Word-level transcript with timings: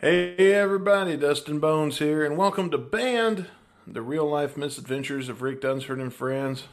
Hey 0.00 0.54
everybody, 0.54 1.16
Dustin 1.16 1.58
Bones 1.58 1.98
here, 1.98 2.24
and 2.24 2.36
welcome 2.36 2.70
to 2.70 2.78
Band, 2.78 3.48
the 3.84 4.00
real 4.00 4.30
life 4.30 4.56
misadventures 4.56 5.28
of 5.28 5.42
Rick 5.42 5.60
Dunsford 5.60 5.98
and 5.98 6.14
friends. 6.14 6.68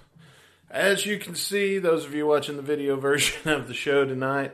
As 0.69 1.07
you 1.07 1.17
can 1.17 1.33
see, 1.33 1.79
those 1.79 2.05
of 2.05 2.13
you 2.13 2.27
watching 2.27 2.55
the 2.55 2.61
video 2.61 2.95
version 2.99 3.49
of 3.51 3.67
the 3.67 3.73
show 3.73 4.05
tonight, 4.05 4.51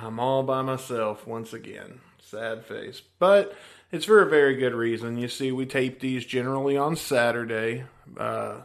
I'm 0.00 0.18
all 0.18 0.42
by 0.42 0.62
myself 0.62 1.26
once 1.26 1.52
again. 1.52 2.00
Sad 2.18 2.64
face. 2.64 3.02
But 3.18 3.54
it's 3.90 4.06
for 4.06 4.22
a 4.22 4.30
very 4.30 4.56
good 4.56 4.72
reason. 4.72 5.18
You 5.18 5.28
see, 5.28 5.52
we 5.52 5.66
tape 5.66 6.00
these 6.00 6.24
generally 6.24 6.78
on 6.78 6.96
Saturday, 6.96 7.84
uh, 8.16 8.62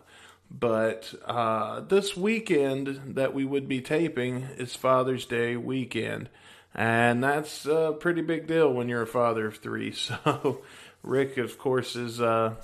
but 0.49 1.13
uh, 1.25 1.81
this 1.81 2.15
weekend 2.15 3.15
that 3.15 3.33
we 3.33 3.43
would 3.43 3.67
be 3.67 3.81
taping 3.81 4.47
is 4.57 4.73
Father's 4.73 5.25
Day 5.25 5.57
weekend. 5.57 6.29
And 6.77 7.23
that's 7.23 7.65
a 7.65 7.97
pretty 7.99 8.21
big 8.21 8.45
deal 8.45 8.71
when 8.71 8.87
you're 8.87 9.01
a 9.01 9.07
father 9.07 9.47
of 9.47 9.57
three. 9.57 9.91
So, 9.97 10.61
Rick, 11.01 11.37
of 11.37 11.57
course, 11.57 11.95
is 11.95 12.21
uh, 12.21 12.55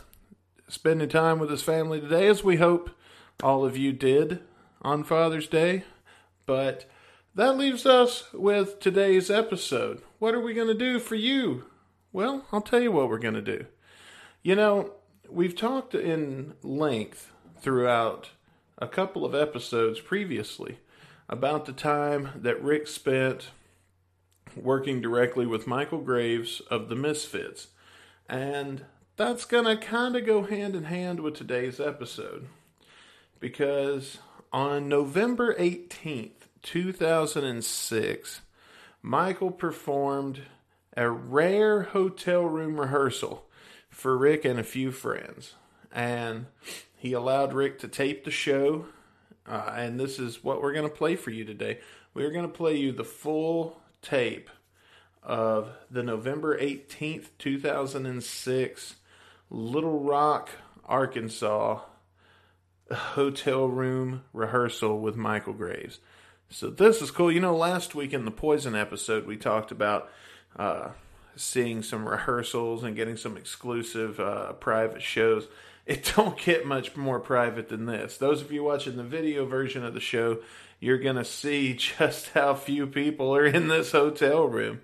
spending 0.67 1.09
time 1.09 1.39
with 1.39 1.49
his 1.49 1.63
family 1.63 1.99
today, 1.99 2.27
as 2.27 2.43
we 2.43 2.57
hope 2.57 2.91
all 3.41 3.65
of 3.65 3.75
you 3.77 3.91
did 3.91 4.41
on 4.81 5.03
Father's 5.03 5.47
Day. 5.47 5.83
But 6.45 6.85
that 7.33 7.57
leaves 7.57 7.85
us 7.85 8.31
with 8.33 8.79
today's 8.79 9.31
episode. 9.31 10.01
What 10.19 10.35
are 10.35 10.41
we 10.41 10.53
going 10.53 10.67
to 10.67 10.73
do 10.73 10.99
for 10.99 11.15
you? 11.15 11.65
Well, 12.11 12.45
I'll 12.51 12.61
tell 12.61 12.81
you 12.81 12.91
what 12.91 13.09
we're 13.09 13.17
going 13.17 13.33
to 13.33 13.41
do. 13.41 13.65
You 14.43 14.55
know, 14.55 14.91
we've 15.29 15.55
talked 15.55 15.95
in 15.95 16.53
length 16.61 17.31
throughout 17.59 18.29
a 18.77 18.87
couple 18.87 19.25
of 19.25 19.33
episodes 19.33 19.99
previously 19.99 20.79
about 21.29 21.65
the 21.65 21.73
time 21.73 22.29
that 22.35 22.61
Rick 22.61 22.87
spent 22.87 23.49
working 24.55 25.01
directly 25.01 25.45
with 25.45 25.67
Michael 25.67 26.01
Graves 26.01 26.61
of 26.69 26.89
the 26.89 26.95
Misfits. 26.95 27.67
And 28.27 28.85
that's 29.15 29.45
going 29.45 29.65
to 29.65 29.77
kind 29.77 30.15
of 30.15 30.25
go 30.25 30.43
hand 30.43 30.75
in 30.75 30.85
hand 30.85 31.19
with 31.19 31.35
today's 31.35 31.79
episode. 31.79 32.47
Because 33.39 34.17
on 34.51 34.87
November 34.87 35.53
18th, 35.55 36.47
2006, 36.61 38.41
Michael 39.01 39.51
performed 39.51 40.41
a 40.95 41.09
rare 41.09 41.83
hotel 41.83 42.43
room 42.43 42.79
rehearsal 42.79 43.45
for 43.89 44.17
Rick 44.17 44.45
and 44.45 44.59
a 44.59 44.63
few 44.63 44.91
friends. 44.91 45.55
And 45.91 46.47
he 46.95 47.13
allowed 47.13 47.53
Rick 47.53 47.79
to 47.79 47.87
tape 47.87 48.23
the 48.23 48.31
show. 48.31 48.85
Uh, 49.45 49.73
and 49.75 49.99
this 49.99 50.19
is 50.19 50.43
what 50.43 50.61
we're 50.61 50.73
going 50.73 50.89
to 50.89 50.95
play 50.95 51.15
for 51.15 51.31
you 51.31 51.43
today. 51.43 51.79
We're 52.13 52.31
going 52.31 52.47
to 52.47 52.53
play 52.53 52.77
you 52.77 52.91
the 52.91 53.03
full 53.03 53.81
tape 54.03 54.49
of 55.23 55.69
the 55.89 56.03
November 56.03 56.57
18th, 56.59 57.29
2006 57.39 58.95
Little 59.49 59.99
Rock, 59.99 60.49
Arkansas 60.85 61.79
hotel 62.91 63.67
room 63.67 64.23
rehearsal 64.33 64.99
with 64.99 65.15
Michael 65.15 65.53
Graves. 65.53 65.99
So 66.49 66.69
this 66.69 67.01
is 67.01 67.11
cool. 67.11 67.31
You 67.31 67.39
know, 67.39 67.55
last 67.55 67.95
week 67.95 68.13
in 68.13 68.25
the 68.25 68.31
Poison 68.31 68.75
episode, 68.75 69.25
we 69.25 69.37
talked 69.37 69.71
about 69.71 70.09
uh, 70.55 70.89
seeing 71.35 71.81
some 71.81 72.07
rehearsals 72.07 72.83
and 72.83 72.95
getting 72.95 73.17
some 73.17 73.37
exclusive 73.37 74.19
uh, 74.19 74.53
private 74.53 75.01
shows. 75.01 75.47
It 75.85 76.13
don't 76.15 76.37
get 76.37 76.65
much 76.65 76.95
more 76.95 77.19
private 77.19 77.69
than 77.69 77.85
this. 77.85 78.17
Those 78.17 78.41
of 78.41 78.51
you 78.51 78.63
watching 78.63 78.95
the 78.95 79.03
video 79.03 79.45
version 79.45 79.83
of 79.83 79.93
the 79.93 79.99
show, 79.99 80.39
you're 80.79 80.97
going 80.97 81.17
to 81.17 81.25
see 81.25 81.73
just 81.73 82.29
how 82.29 82.53
few 82.55 82.87
people 82.87 83.35
are 83.35 83.45
in 83.45 83.67
this 83.67 83.91
hotel 83.91 84.45
room. 84.45 84.81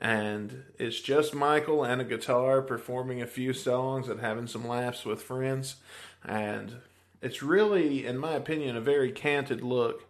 And 0.00 0.64
it's 0.78 1.00
just 1.00 1.34
Michael 1.34 1.84
and 1.84 2.00
a 2.00 2.04
guitar 2.04 2.60
performing 2.60 3.22
a 3.22 3.26
few 3.26 3.52
songs 3.52 4.08
and 4.08 4.20
having 4.20 4.46
some 4.46 4.66
laughs 4.66 5.04
with 5.04 5.22
friends. 5.22 5.76
And 6.24 6.76
it's 7.22 7.42
really, 7.42 8.04
in 8.04 8.18
my 8.18 8.32
opinion, 8.32 8.76
a 8.76 8.80
very 8.80 9.12
candid 9.12 9.62
look 9.62 10.06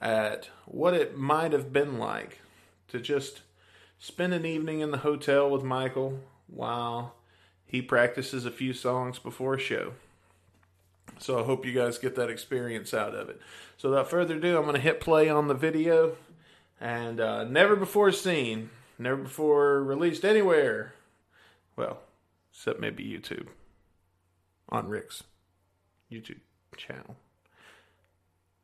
at 0.00 0.48
what 0.64 0.94
it 0.94 1.16
might 1.16 1.52
have 1.52 1.72
been 1.72 1.98
like 1.98 2.40
to 2.88 2.98
just 2.98 3.42
spend 3.98 4.34
an 4.34 4.46
evening 4.46 4.80
in 4.80 4.90
the 4.90 4.98
hotel 4.98 5.50
with 5.50 5.62
Michael 5.62 6.20
while 6.46 7.15
he 7.66 7.82
practices 7.82 8.46
a 8.46 8.50
few 8.50 8.72
songs 8.72 9.18
before 9.18 9.54
a 9.54 9.60
show. 9.60 9.92
So 11.18 11.40
I 11.40 11.44
hope 11.44 11.66
you 11.66 11.72
guys 11.72 11.98
get 11.98 12.14
that 12.16 12.30
experience 12.30 12.94
out 12.94 13.14
of 13.14 13.28
it. 13.28 13.40
So 13.76 13.90
without 13.90 14.10
further 14.10 14.36
ado, 14.36 14.56
I'm 14.56 14.64
going 14.64 14.74
to 14.74 14.80
hit 14.80 15.00
play 15.00 15.28
on 15.28 15.48
the 15.48 15.54
video. 15.54 16.16
And 16.80 17.20
uh, 17.20 17.44
never 17.44 17.74
before 17.74 18.12
seen, 18.12 18.70
never 18.98 19.16
before 19.16 19.82
released 19.82 20.24
anywhere. 20.24 20.92
Well, 21.74 21.98
except 22.52 22.80
maybe 22.80 23.04
YouTube. 23.04 23.48
On 24.68 24.88
Rick's 24.88 25.22
YouTube 26.10 26.40
channel. 26.76 27.16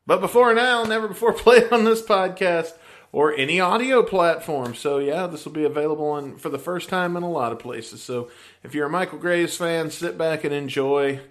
But 0.05 0.21
before 0.21 0.53
now, 0.53 0.83
never 0.83 1.07
before 1.07 1.33
played 1.33 1.71
on 1.71 1.85
this 1.85 2.01
podcast 2.01 2.73
or 3.13 3.33
any 3.35 3.61
audio 3.61 4.03
platform. 4.03 4.75
So 4.75 4.97
yeah, 4.97 5.27
this 5.27 5.45
will 5.45 5.53
be 5.53 5.63
available 5.63 6.37
for 6.37 6.49
the 6.49 6.59
first 6.59 6.89
time 6.89 7.15
in 7.15 7.23
a 7.23 7.31
lot 7.31 7.53
of 7.53 7.59
places. 7.59 8.03
So 8.03 8.29
if 8.63 8.75
you're 8.75 8.87
a 8.87 8.89
Michael 8.89 9.19
Graves 9.19 9.55
fan, 9.55 9.89
sit 9.91 10.17
back 10.17 10.43
and 10.43 10.53
enjoy 10.53 11.21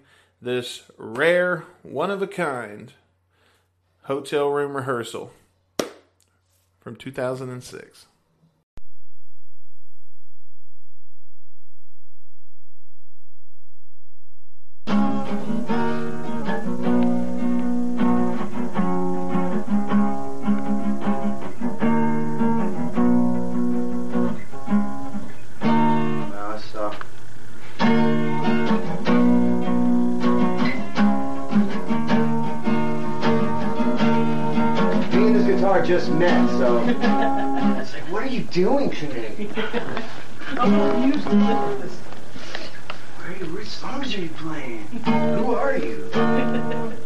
this 0.41 0.85
rare, 0.97 1.65
one 1.83 2.11
of 2.11 2.23
a 2.23 2.27
kind 2.27 2.93
hotel 4.05 4.49
room 4.49 4.77
rehearsal 4.77 5.33
from 6.81 6.97
2006. 6.97 8.07
Doing 38.53 38.91
to 38.91 39.09
me? 39.09 39.49
I'm 40.59 40.71
not 40.73 41.07
used 41.07 41.25
to 41.25 41.79
this. 41.81 41.97
Where 43.17 43.31
are 43.31 43.37
you, 43.37 43.47
which 43.47 43.69
songs 43.69 44.15
are 44.15 44.21
you 44.21 44.29
playing? 44.29 44.87
Who 44.89 45.55
are 45.55 45.79
you? 45.79 46.11
You 46.15 46.99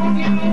Thank 0.00 0.44
you. 0.44 0.49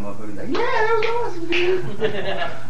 motherfucker. 0.00 0.36
Like, 0.36 0.48
yeah, 0.48 0.54
that 0.54 0.94
was 0.96 1.36
awesome, 1.36 1.50
dude. 1.50 2.54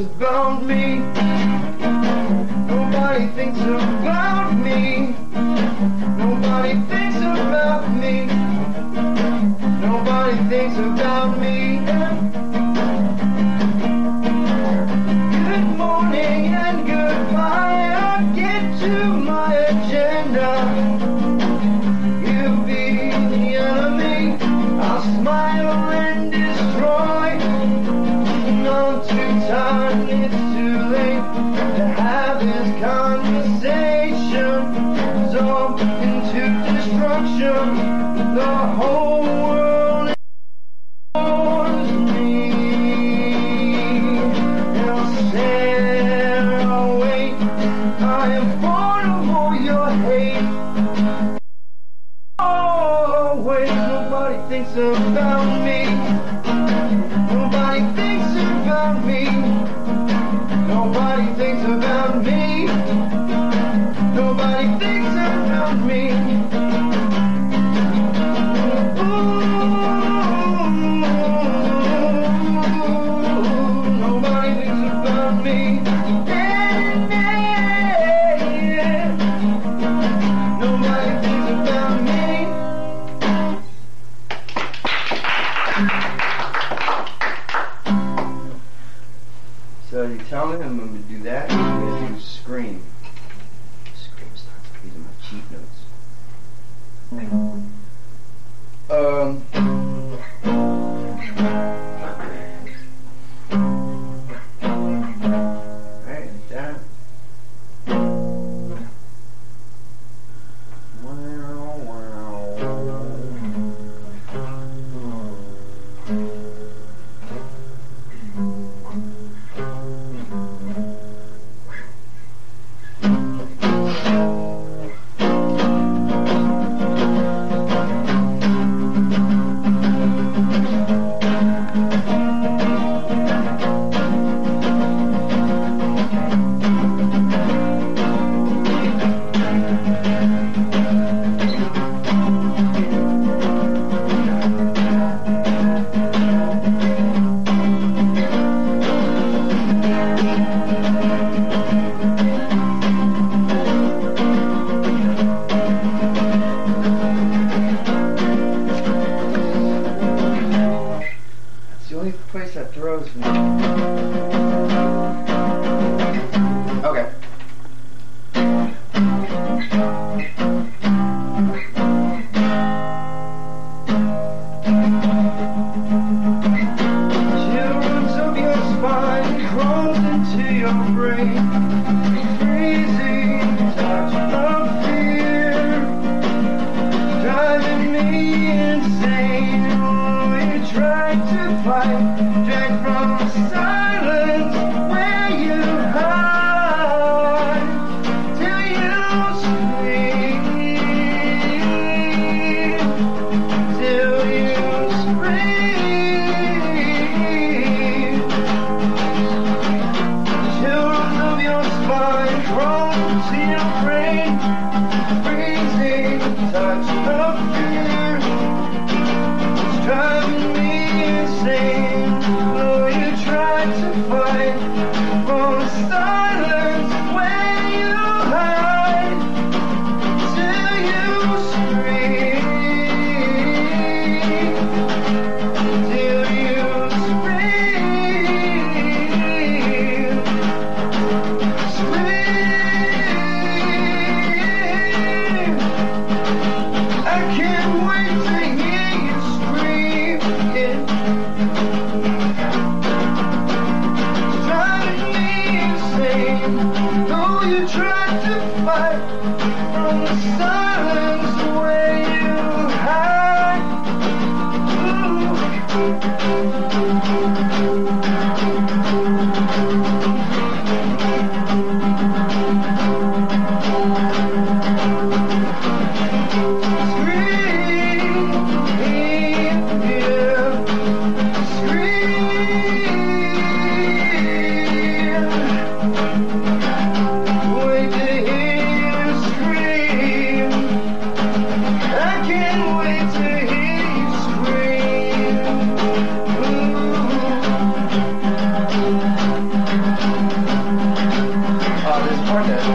about 0.00 0.62
me. 0.62 0.98
Nobody 2.68 3.26
thinks 3.34 3.58
about 3.60 4.52
me. 4.54 5.14
Nobody 6.16 6.74
thinks 6.88 7.16
about 7.16 7.88
me. 7.96 8.26
Nobody 9.80 10.36
thinks 10.48 10.76
about 10.76 11.38
me. 11.40 11.78
Good 15.48 15.66
morning 15.76 16.54
and 16.54 16.86
goodbye. 16.86 17.94
I'll 17.98 18.34
get 18.36 18.78
to 18.80 18.94
my 19.14 19.54
agenda. 19.54 21.17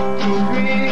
This 0.03 0.82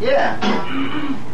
Yeah. 0.00 1.24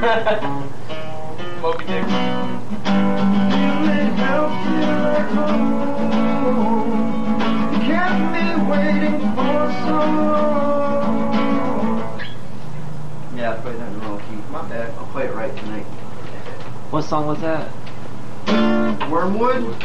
Moby 1.60 1.84
Dick. 1.84 2.04
Yeah, 13.36 13.52
I 13.52 13.58
played 13.60 13.78
that 13.78 13.92
wrong. 14.00 14.22
My 14.50 14.62
bad. 14.70 14.94
I'll 14.96 15.04
play 15.08 15.26
it 15.26 15.34
right 15.34 15.54
tonight. 15.54 15.84
What 16.88 17.02
song 17.02 17.26
was 17.26 17.42
that? 17.42 17.70
Wormwood. 19.10 19.84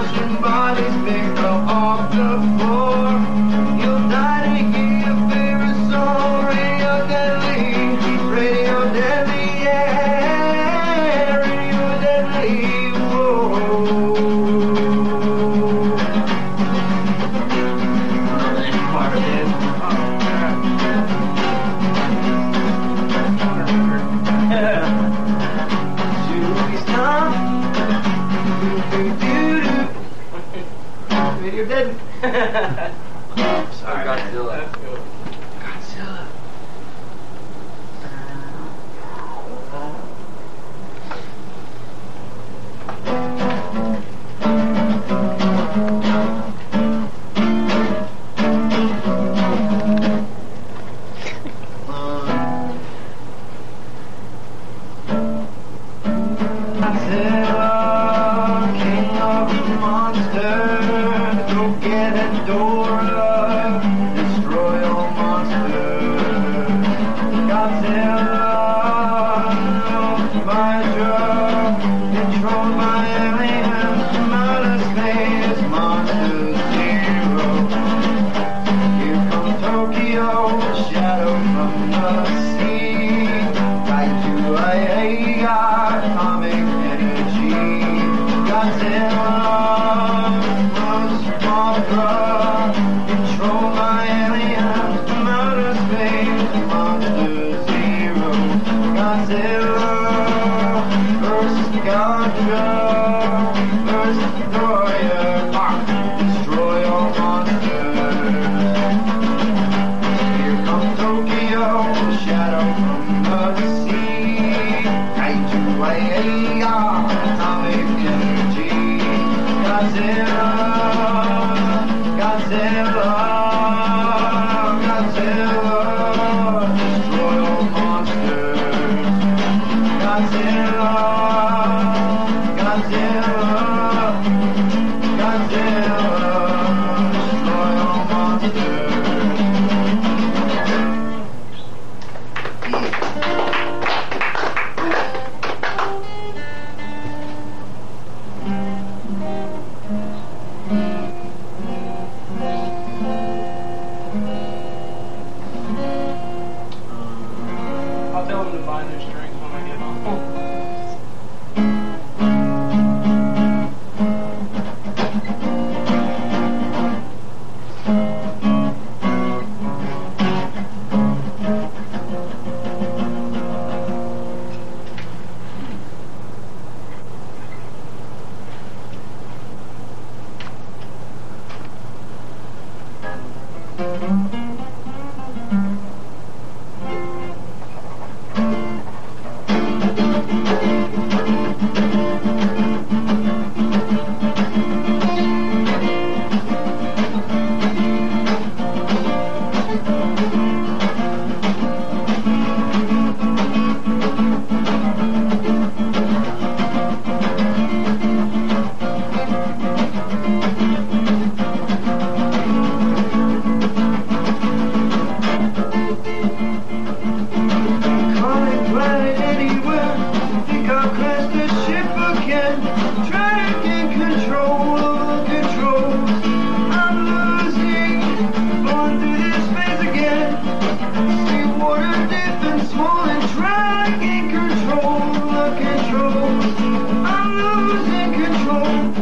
thousand 0.00 0.40
bodies 0.40 1.04
there. 1.04 1.27
Sorry. 33.78 34.04
Godzilla. 34.04 34.77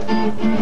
Thank 0.07 0.45
you. 0.45 0.56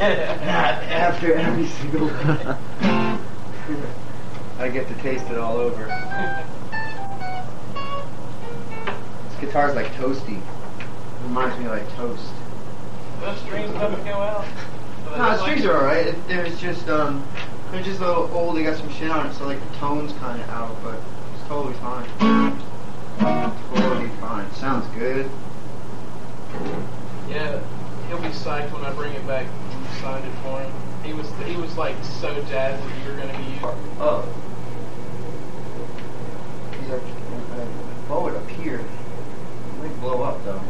Steak 0.00 0.18
after 0.48 1.34
every 1.34 1.66
single 1.66 2.08
one. 2.08 3.20
I 4.58 4.68
get 4.68 4.88
to 4.88 4.94
taste 4.94 5.24
it 5.30 5.38
all 5.38 5.56
over. 5.56 5.84
This 9.28 9.40
guitar's 9.40 9.74
like 9.74 9.88
toasty. 9.94 10.40
Reminds 11.24 11.58
me 11.58 11.66
of 11.66 11.72
like 11.72 11.88
toast. 11.96 12.24
Those 13.20 13.38
strings 13.40 13.70
doesn't 13.72 14.04
go 14.04 14.12
out. 14.12 14.44
So 15.04 15.10
No, 15.10 15.10
the 15.10 15.16
that's 15.18 15.42
strings 15.42 15.64
like- 15.64 15.70
are 15.74 15.78
alright. 15.78 16.06
It- 16.08 16.28
There's 16.28 16.60
just 16.60 16.88
um, 16.88 17.26
they're 17.70 17.82
just 17.82 18.00
a 18.00 18.06
little 18.06 18.30
old. 18.34 18.56
They 18.56 18.62
got 18.64 18.76
some 18.78 18.90
shit 18.92 19.10
on 19.10 19.26
it, 19.26 19.34
so 19.34 19.44
like 19.46 19.60
the 19.70 19.76
tone's 19.76 20.12
kind 20.14 20.40
of 20.40 20.48
out, 20.50 20.76
but 20.82 20.94
it's 21.34 21.46
totally 21.48 21.74
fine. 21.74 22.06
Totally 23.74 24.08
fine. 24.20 24.50
Sounds 24.54 24.86
good. 24.98 25.28
Yeah, 27.28 27.60
he'll 28.08 28.18
be 28.18 28.28
psyched 28.28 28.72
when 28.72 28.82
I 28.84 28.92
bring 28.92 29.12
it 29.12 29.26
back. 29.26 29.46
Signed 30.00 30.24
it 30.24 30.32
for 30.42 30.58
him. 30.58 30.72
He 31.04 31.12
was 31.12 31.30
he 31.44 31.56
was 31.56 31.76
like 31.76 31.94
so 32.02 32.34
jazzed 32.44 32.82
that 32.82 33.04
you're 33.04 33.16
gonna 33.18 33.36
be 33.36 33.44
used. 33.44 33.64
Oh. 33.98 34.24
These 36.80 36.90
are 36.90 37.00
uh, 38.10 38.38
up 38.38 38.48
here. 38.48 38.78
It 38.78 39.78
might 39.78 40.00
blow 40.00 40.22
up 40.22 40.42
though. 40.44 40.62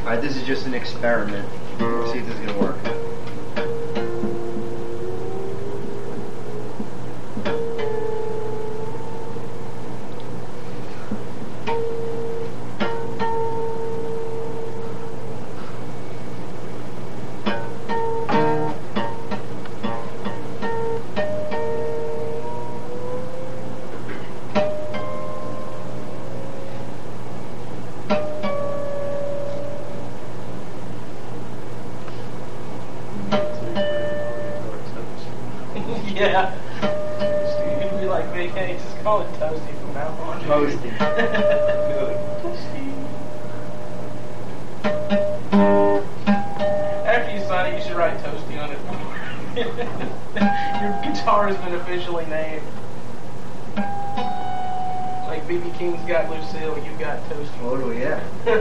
Alright, 0.00 0.20
this 0.20 0.36
is 0.36 0.44
just 0.44 0.66
an 0.66 0.74
experiment. 0.74 1.48
Let's 1.80 2.12
see 2.12 2.18
if 2.18 2.26
this 2.26 2.38
is 2.38 2.46
gonna 2.46 2.58
work. 2.58 2.95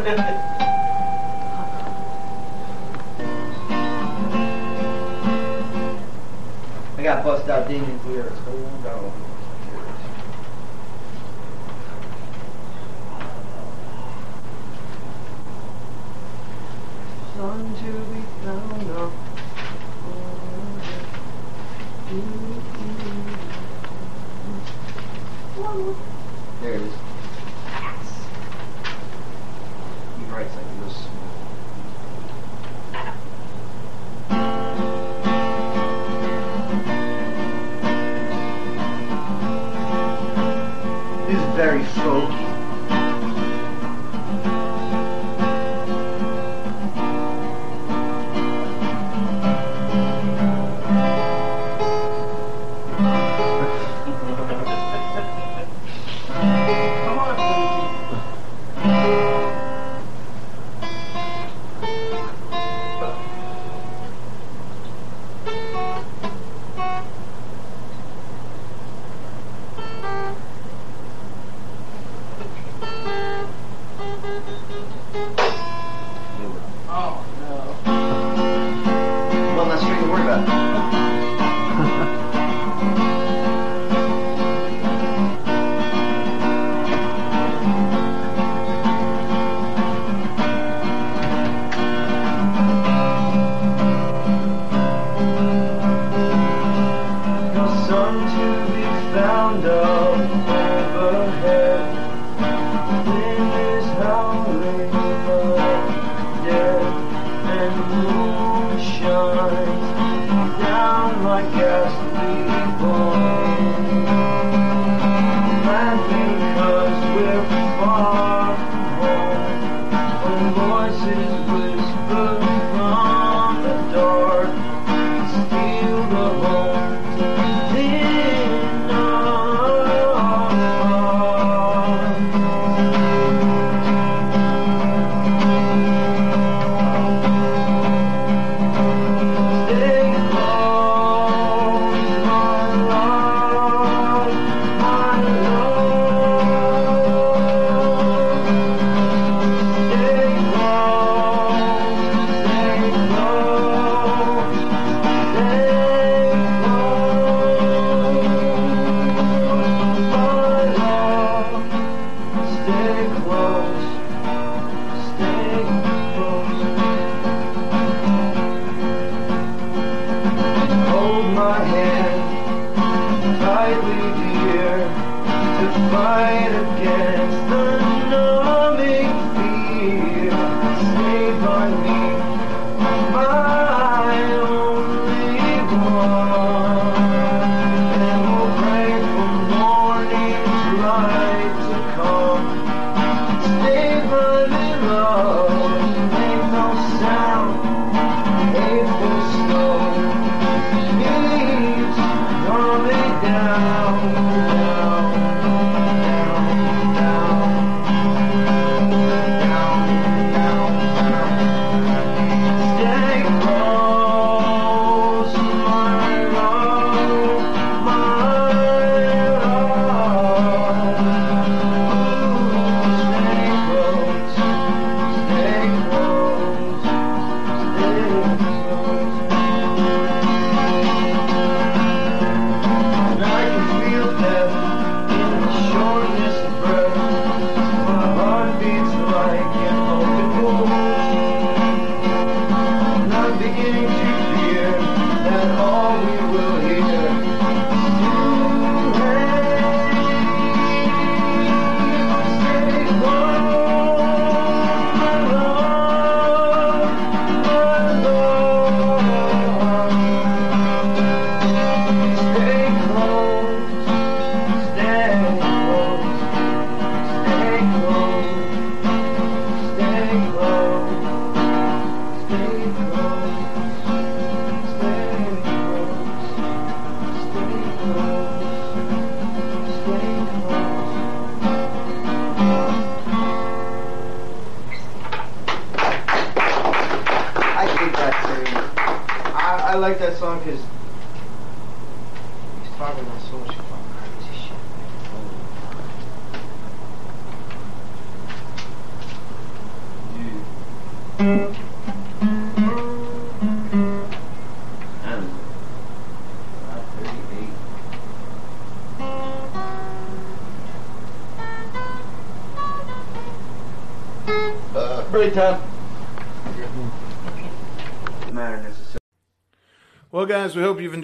Thank 0.03 0.29
you. 0.29 0.34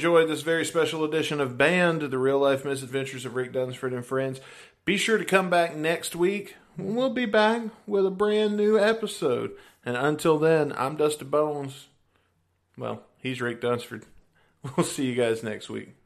Enjoyed 0.02 0.28
this 0.28 0.42
very 0.42 0.66
special 0.66 1.04
edition 1.04 1.40
of 1.40 1.60
Band, 1.60 2.02
the 2.02 2.18
real 2.18 2.40
life 2.40 2.66
misadventures 2.66 3.24
of 3.24 3.36
Rick 3.36 3.54
Dunsford 3.54 3.94
and 3.94 4.04
friends. 4.04 4.42
Be 4.84 4.98
sure 4.98 5.20
to 5.20 5.24
come 5.24 5.52
back 5.52 5.76
next 5.76 6.16
week. 6.16 6.56
We'll 6.76 7.12
be 7.12 7.28
back 7.28 7.66
with 7.86 8.08
a 8.08 8.10
brand 8.10 8.58
new 8.58 8.80
episode. 8.80 9.52
And 9.86 9.96
until 9.96 10.40
then, 10.40 10.74
I'm 10.76 10.96
Dusty 10.96 11.26
Bones. 11.26 11.90
Well, 12.76 13.04
he's 13.20 13.42
Rick 13.42 13.62
Dunsford. 13.62 14.08
We'll 14.76 14.86
see 14.86 15.06
you 15.06 15.16
guys 15.16 15.44
next 15.44 15.70
week. 15.70 16.01